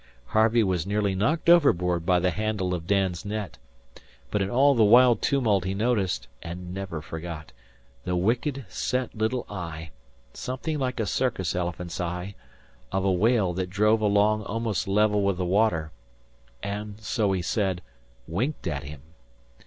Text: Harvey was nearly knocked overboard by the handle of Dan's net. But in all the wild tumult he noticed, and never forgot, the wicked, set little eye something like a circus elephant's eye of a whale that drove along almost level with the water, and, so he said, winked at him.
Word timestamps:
Harvey 0.29 0.63
was 0.63 0.87
nearly 0.87 1.13
knocked 1.13 1.47
overboard 1.47 2.07
by 2.07 2.17
the 2.17 2.31
handle 2.31 2.73
of 2.73 2.87
Dan's 2.87 3.23
net. 3.23 3.59
But 4.31 4.41
in 4.41 4.49
all 4.49 4.73
the 4.73 4.83
wild 4.83 5.21
tumult 5.21 5.63
he 5.63 5.75
noticed, 5.75 6.27
and 6.41 6.73
never 6.73 7.03
forgot, 7.03 7.51
the 8.03 8.15
wicked, 8.15 8.65
set 8.67 9.13
little 9.13 9.45
eye 9.47 9.91
something 10.33 10.79
like 10.79 10.99
a 10.99 11.05
circus 11.05 11.53
elephant's 11.55 12.01
eye 12.01 12.33
of 12.91 13.05
a 13.05 13.11
whale 13.11 13.53
that 13.53 13.69
drove 13.69 14.01
along 14.01 14.41
almost 14.45 14.87
level 14.87 15.21
with 15.21 15.37
the 15.37 15.45
water, 15.45 15.91
and, 16.63 16.99
so 16.99 17.31
he 17.31 17.43
said, 17.43 17.83
winked 18.27 18.65
at 18.65 18.81
him. 18.81 19.03